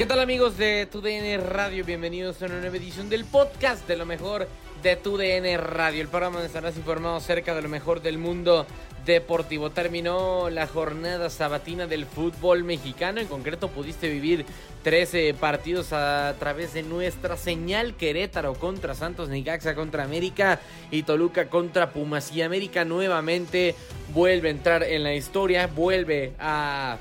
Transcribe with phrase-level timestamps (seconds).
[0.00, 1.84] ¿Qué tal amigos de TUDN Radio?
[1.84, 4.48] Bienvenidos a una nueva edición del podcast de lo mejor
[4.82, 8.66] de TUDN Radio, el programa donde estarás informado acerca de lo mejor del mundo
[9.04, 9.68] deportivo.
[9.68, 14.46] Terminó la jornada sabatina del fútbol mexicano, en concreto pudiste vivir
[14.84, 20.60] 13 partidos a través de nuestra señal Querétaro contra Santos, Nicaxa contra América
[20.90, 22.32] y Toluca contra Pumas.
[22.32, 23.74] Y América nuevamente
[24.14, 26.96] vuelve a entrar en la historia, vuelve a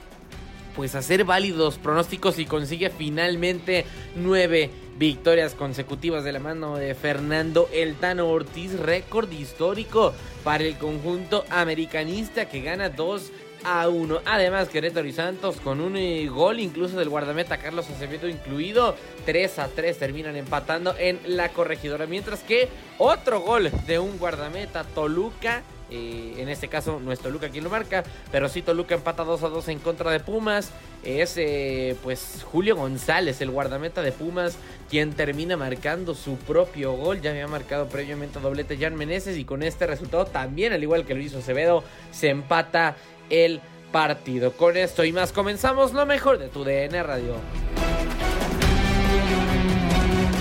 [0.80, 3.84] pues hacer válidos pronósticos y consigue finalmente
[4.16, 10.14] nueve victorias consecutivas de la mano de Fernando El Tano Ortiz, récord histórico
[10.46, 13.30] para el conjunto americanista que gana 2
[13.66, 14.22] a 1.
[14.24, 18.96] Además, Querétaro y Santos con un eh, gol incluso del guardameta Carlos Acevedo incluido.
[19.26, 22.06] 3 a 3 terminan empatando en la corregidora.
[22.06, 22.70] Mientras que
[23.00, 27.70] otro gol de un guardameta Toluca eh, en este caso no es Toluca quien lo
[27.70, 30.72] marca, pero sí Toluca empata 2 a 2 en contra de Pumas.
[31.04, 34.58] Es eh, pues Julio González, el guardameta de Pumas,
[34.90, 37.22] quien termina marcando su propio gol.
[37.22, 41.16] Ya había marcado previamente doblete Jan Meneses y con este resultado también, al igual que
[41.16, 42.96] lo hizo Acevedo, se empata
[43.30, 43.62] el
[43.92, 44.52] partido.
[44.54, 47.36] Con esto y más comenzamos lo mejor de tu DN Radio.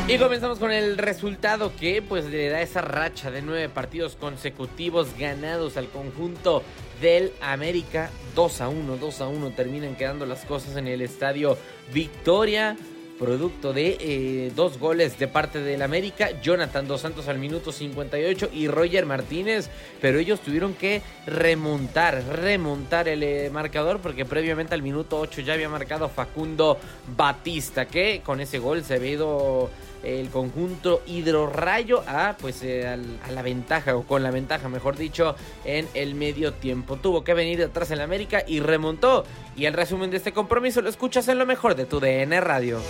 [0.09, 5.09] Y comenzamos con el resultado que pues le da esa racha de nueve partidos consecutivos
[5.19, 6.63] ganados al conjunto
[7.03, 8.09] del América.
[8.35, 11.59] 2 a 1, 2 a 1 terminan quedando las cosas en el estadio
[11.93, 12.75] Victoria.
[13.19, 18.51] Producto de eh, dos goles de parte del América, Jonathan Dos Santos al minuto 58
[18.55, 19.69] y Roger Martínez,
[20.01, 25.55] pero ellos tuvieron que remontar, remontar el eh, marcador porque previamente al minuto 8 ya
[25.55, 26.79] había marcado Facundo
[27.17, 29.69] Batista, que con ese gol se había ido
[30.03, 34.97] el conjunto hidrorrayo a pues eh, al- a la ventaja o con la ventaja mejor
[34.97, 36.97] dicho en el medio tiempo.
[36.97, 39.25] Tuvo que venir detrás en la América y remontó.
[39.57, 42.81] Y el resumen de este compromiso lo escuchas en lo mejor de tu DN Radio.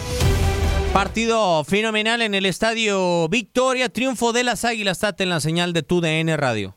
[0.92, 5.82] Partido fenomenal en el estadio Victoria, triunfo de las Águilas Tate en la señal de
[5.82, 6.76] tu DN Radio.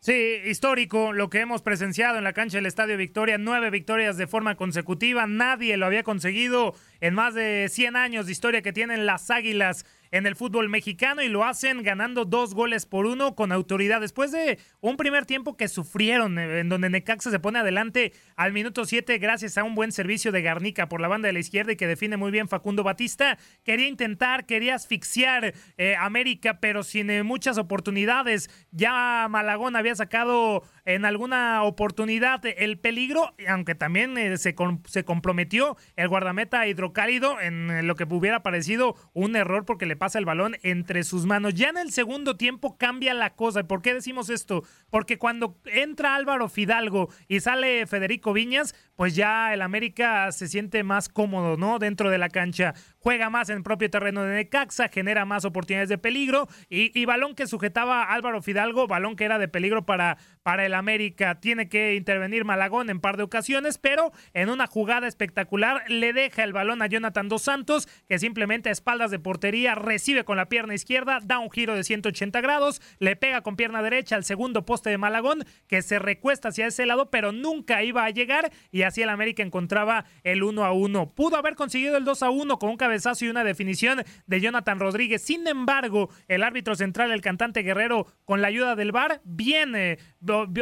[0.00, 4.26] Sí, histórico lo que hemos presenciado en la cancha del Estadio Victoria, nueve victorias de
[4.26, 9.04] forma consecutiva, nadie lo había conseguido en más de 100 años de historia que tienen
[9.04, 9.84] las Águilas
[10.14, 14.30] en el fútbol mexicano y lo hacen ganando dos goles por uno con autoridad después
[14.30, 18.84] de un primer tiempo que sufrieron eh, en donde Necaxa se pone adelante al minuto
[18.84, 21.76] 7 gracias a un buen servicio de Garnica por la banda de la izquierda y
[21.76, 23.38] que define muy bien Facundo Batista.
[23.64, 28.48] Quería intentar, quería asfixiar eh, América pero sin eh, muchas oportunidades.
[28.70, 34.54] Ya Malagón había sacado en alguna oportunidad el peligro, aunque también se,
[34.84, 40.18] se comprometió el guardameta hidrocálido en lo que hubiera parecido un error porque le pasa
[40.18, 41.54] el balón entre sus manos.
[41.54, 43.64] Ya en el segundo tiempo cambia la cosa.
[43.64, 44.62] ¿Por qué decimos esto?
[44.90, 50.84] Porque cuando entra Álvaro Fidalgo y sale Federico Viñas, pues ya el América se siente
[50.84, 51.78] más cómodo, ¿no?
[51.78, 52.74] Dentro de la cancha.
[52.98, 57.34] Juega más en propio terreno de Necaxa, genera más oportunidades de peligro y, y balón
[57.34, 61.40] que sujetaba Álvaro Fidalgo, balón que era de peligro para, para el América.
[61.40, 66.44] Tiene que intervenir Malagón en par de ocasiones, pero en una jugada espectacular le deja
[66.44, 70.48] el balón a Jonathan Dos Santos, que simplemente a espaldas de portería recibe con la
[70.48, 74.64] pierna izquierda, da un giro de 180 grados, le pega con pierna derecha al segundo
[74.64, 78.82] poste de Malagón, que se recuesta hacia ese lado, pero nunca iba a llegar y
[78.82, 81.10] así el América encontraba el 1 a 1.
[81.14, 84.78] Pudo haber conseguido el 2 a 1 con un cabezazo y una definición de Jonathan
[84.78, 85.22] Rodríguez.
[85.22, 89.98] Sin embargo, el árbitro central, el cantante Guerrero, con la ayuda del VAR, viene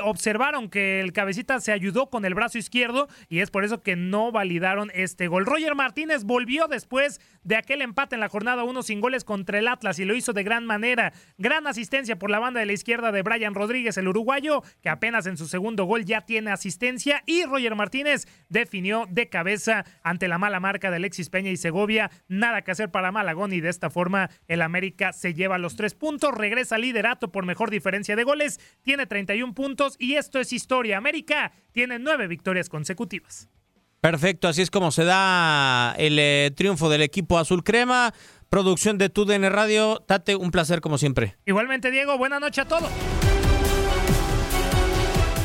[0.03, 3.97] observaron que el cabecita se ayudó con el brazo izquierdo y es por eso que
[3.97, 5.47] no validaron este gol.
[5.47, 9.69] Roger Martínez volvió después de aquel empate en la jornada 1 sin goles contra el
[9.69, 11.13] Atlas y lo hizo de gran manera.
[11.39, 15.27] Gran asistencia por la banda de la izquierda de Brian Rodríguez, el uruguayo, que apenas
[15.27, 20.39] en su segundo gol ya tiene asistencia y Roger Martínez definió de cabeza ante la
[20.39, 22.11] mala marca de Alexis Peña y Segovia.
[22.29, 25.95] Nada que hacer para Malagón y de esta forma el América se lleva los tres
[25.95, 30.99] puntos, regresa liderato por mejor diferencia de goles, tiene 31 puntos y esto es historia.
[30.99, 33.49] América tiene nueve victorias consecutivas.
[34.03, 38.13] Perfecto, así es como se da el eh, triunfo del equipo azul crema.
[38.49, 40.03] Producción de TUDN Radio.
[40.05, 41.37] Tate, un placer como siempre.
[41.47, 42.91] Igualmente, Diego, buena noche a todos.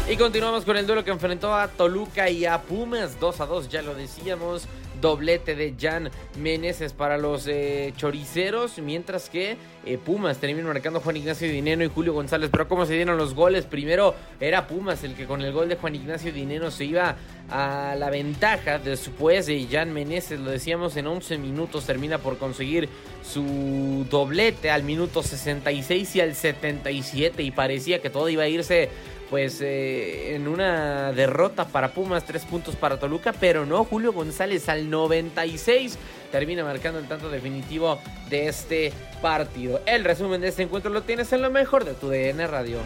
[0.09, 3.69] Y continuamos con el duelo que enfrentó a Toluca y a Pumas 2 a 2,
[3.69, 4.68] ya lo decíamos.
[5.01, 11.17] Doblete de Jan Meneses para los eh, choriceros, mientras que eh, Pumas terminó marcando Juan
[11.17, 12.49] Ignacio Dineno y Julio González.
[12.51, 13.65] Pero ¿cómo se dieron los goles?
[13.65, 17.15] Primero era Pumas el que con el gol de Juan Ignacio Dineno se iba
[17.49, 18.79] a la ventaja.
[18.79, 22.89] Después de Jan Meneses, lo decíamos, en 11 minutos termina por conseguir
[23.23, 28.89] su doblete al minuto 66 y al 77 y parecía que todo iba a irse
[29.29, 34.69] pues eh, en una derrota para Pumas, tres puntos para Toluca, pero no, Julio González
[34.69, 35.97] al 96
[36.31, 39.81] termina marcando el tanto definitivo de este partido.
[39.85, 42.79] El resumen de este encuentro lo tienes en lo mejor de tu DN Radio.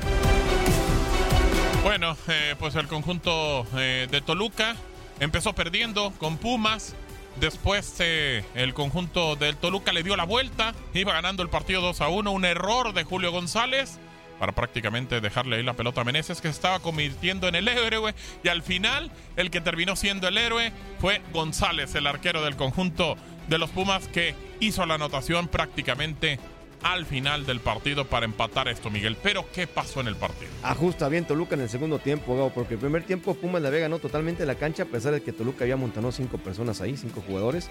[1.83, 4.75] Bueno, eh, pues el conjunto eh, de Toluca
[5.19, 6.95] empezó perdiendo con Pumas.
[7.39, 12.09] Después el conjunto del Toluca le dio la vuelta, iba ganando el partido 2 a
[12.09, 13.99] 1, un error de Julio González
[14.41, 18.15] para prácticamente dejarle ahí la pelota a Meneses, que se estaba convirtiendo en el héroe.
[18.43, 23.17] Y al final, el que terminó siendo el héroe fue González, el arquero del conjunto
[23.47, 26.39] de los Pumas, que hizo la anotación prácticamente
[26.83, 29.17] al final del partido para empatar esto, Miguel.
[29.21, 30.51] Pero, ¿qué pasó en el partido?
[30.63, 33.83] Ajusta bien Toluca en el segundo tiempo, Gabo, porque el primer tiempo Pumas la Vega
[33.83, 37.23] ganó totalmente la cancha, a pesar de que Toluca había montado cinco personas ahí, cinco
[37.25, 37.69] jugadores.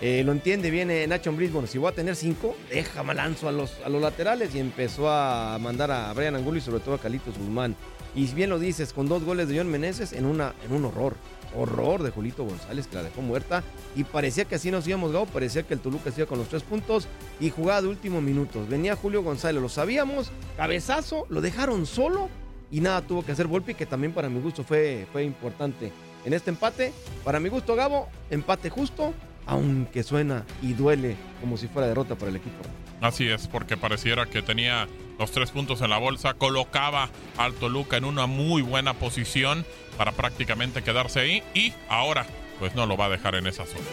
[0.00, 1.66] Eh, lo entiende bien eh, Nacho Brisbane.
[1.66, 5.58] Si voy a tener cinco, deja malanzo a los, a los laterales y empezó a
[5.60, 7.76] mandar a Brian Angulo y sobre todo a Calitos Guzmán.
[8.14, 11.14] Y bien lo dices, con dos goles de John Meneses en, una, en un horror.
[11.56, 13.62] Horror de Julito González que la dejó muerta.
[13.96, 15.26] Y parecía que así nos íbamos, Gao.
[15.26, 17.08] Parecía que el Toluca se con los tres puntos
[17.40, 18.68] y jugaba de último minutos.
[18.68, 20.30] Venía Julio González, lo sabíamos.
[20.56, 22.28] Cabezazo, lo dejaron solo
[22.70, 25.92] y nada tuvo que hacer Volpi, que también para mi gusto fue, fue importante
[26.24, 26.92] en este empate.
[27.24, 29.12] Para mi gusto, Gabo, empate justo
[29.46, 32.62] aunque suena y duele como si fuera derrota para el equipo.
[33.00, 34.86] Así es, porque pareciera que tenía
[35.20, 39.66] los tres puntos en la bolsa, colocaba al Toluca en una muy buena posición
[39.98, 42.26] para prácticamente quedarse ahí y ahora
[42.58, 43.84] pues no lo va a dejar en esa zona.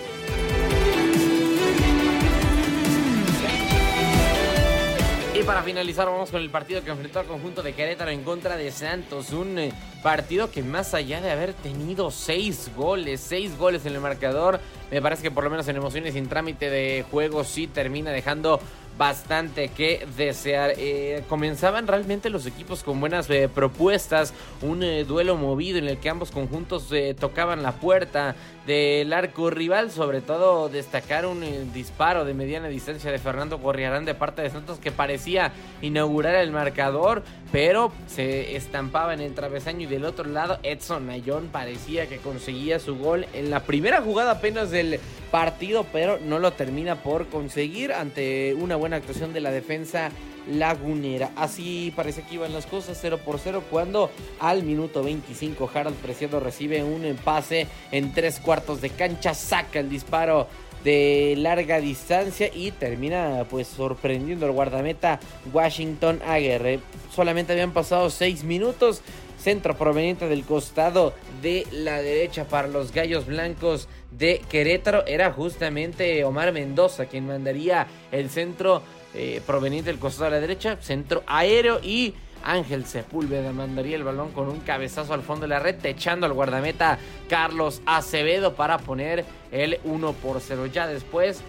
[5.38, 8.56] Y para finalizar vamos con el partido que enfrentó al conjunto de Querétaro en contra
[8.56, 9.32] de Santos.
[9.32, 14.00] Un eh, partido que más allá de haber tenido seis goles, seis goles en el
[14.00, 18.12] marcador, me parece que por lo menos en emociones sin trámite de juego sí termina
[18.12, 18.60] dejando
[18.98, 20.74] bastante que desear.
[20.78, 25.98] Eh, comenzaban realmente los equipos con buenas eh, propuestas, un eh, duelo movido en el
[25.98, 26.90] que ambos conjuntos
[27.20, 28.36] tocaban la puerta
[28.66, 34.14] del arco rival, sobre todo destacar un disparo de mediana distancia de Fernando Corriarán de
[34.14, 39.86] parte de Santos que parecía inaugurar el marcador, pero se estampaba en el travesaño y
[39.86, 44.72] del otro lado Edson Ayón parecía que conseguía su gol en la primera jugada apenas
[44.72, 45.00] del
[45.32, 50.12] partido, pero no lo termina por conseguir ante una buena actuación de la defensa
[50.50, 51.32] lagunera.
[51.36, 56.40] Así parece que iban las cosas 0 por 0 cuando al minuto 25 Harold Preciado
[56.40, 60.48] recibe un pase en tres cuartos de cancha, saca el disparo
[60.84, 65.20] de larga distancia y termina pues sorprendiendo al guardameta
[65.54, 66.80] Washington Aguirre.
[67.14, 69.02] Solamente habían pasado 6 minutos
[69.38, 75.06] centro proveniente del costado de la derecha para los Gallos Blancos de Querétaro.
[75.06, 78.82] Era justamente Omar Mendoza quien mandaría el centro
[79.14, 82.14] eh, proveniente del costado de la derecha, centro aéreo y
[82.44, 86.34] Ángel Sepúlveda mandaría el balón con un cabezazo al fondo de la red, techando al
[86.34, 90.66] guardameta Carlos Acevedo para poner el 1 por 0.
[90.68, 91.42] Ya después,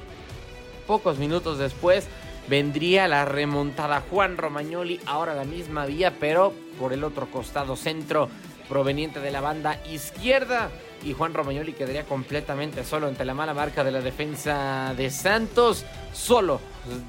[0.86, 2.06] pocos minutos después,
[2.48, 8.28] vendría la remontada Juan Romagnoli, ahora la misma vía, pero por el otro costado centro
[8.68, 10.70] proveniente de la banda izquierda.
[11.04, 15.84] Y Juan Romagnoli quedaría completamente solo ante la mala marca de la defensa de Santos.
[16.12, 16.60] Solo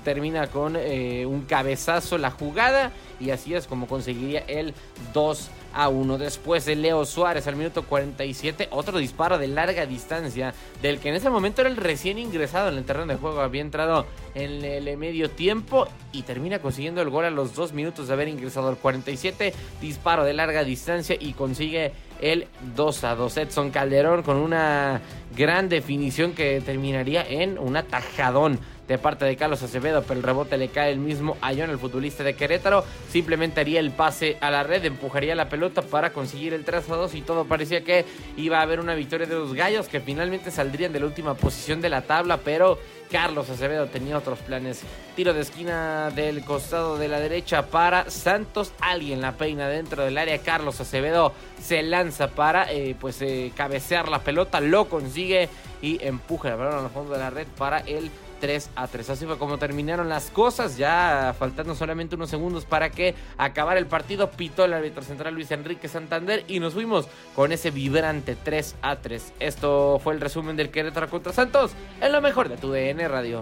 [0.03, 4.74] termina con eh, un cabezazo la jugada y así es como conseguiría el
[5.13, 6.17] 2 a 1.
[6.17, 11.15] Después de Leo Suárez al minuto 47, otro disparo de larga distancia del que en
[11.15, 13.41] ese momento era el recién ingresado en el terreno de juego.
[13.41, 14.05] Había entrado
[14.36, 18.27] en el medio tiempo y termina consiguiendo el gol a los dos minutos de haber
[18.27, 19.53] ingresado al 47.
[19.81, 23.38] Disparo de larga distancia y consigue el 2 a 2.
[23.38, 25.01] Edson Calderón con una
[25.36, 28.59] gran definición que terminaría en un atajadón
[28.89, 31.77] de parte de Carlos Acevedo, pero el rebote le cae el mismo a John, el
[31.77, 32.84] futbolista de Querétaro.
[33.10, 36.96] Simplemente haría el pase a la red, empujaría la pelota para conseguir el 3 a
[36.96, 38.05] 2 y todo parecía que
[38.36, 41.81] iba a haber una victoria de los gallos que finalmente saldrían de la última posición
[41.81, 42.79] de la tabla, pero
[43.12, 44.81] Carlos Acevedo tenía otros planes.
[45.15, 48.72] Tiro de esquina del costado de la derecha para Santos.
[48.79, 50.38] Alguien la peina dentro del área.
[50.39, 54.60] Carlos Acevedo se lanza para eh, pues eh, cabecear la pelota.
[54.62, 55.50] Lo consigue
[55.81, 59.10] y empuja el balón al fondo de la red para el 3 a 3.
[59.10, 63.88] Así fue como terminaron las cosas, ya faltando solamente unos segundos para que acabara el
[63.88, 64.31] partido.
[64.31, 68.96] Pitó el árbitro central Luis Enrique Santander y nos fuimos con ese vibrante 3 a
[68.98, 69.34] 3.
[69.39, 73.41] Esto fue el resumen del Querétaro contra Santos en lo mejor de tu DN Radio.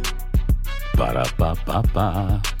[1.01, 2.60] Para pa pa pa.